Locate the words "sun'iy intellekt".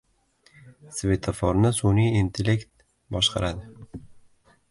1.81-2.71